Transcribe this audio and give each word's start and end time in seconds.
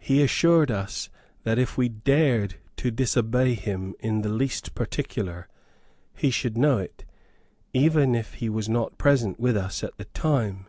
He 0.00 0.24
assured 0.24 0.72
us 0.72 1.08
that 1.44 1.56
if 1.56 1.78
we 1.78 1.88
dared 1.88 2.56
to 2.78 2.90
disobey 2.90 3.54
him 3.54 3.94
in 4.00 4.22
the 4.22 4.28
least 4.28 4.74
particular, 4.74 5.46
he 6.16 6.32
should 6.32 6.58
know 6.58 6.78
it, 6.78 7.04
even 7.72 8.16
if 8.16 8.34
he 8.34 8.48
was 8.48 8.68
not 8.68 8.98
present 8.98 9.38
with 9.38 9.56
us 9.56 9.84
at 9.84 9.96
the 9.98 10.06
time. 10.06 10.66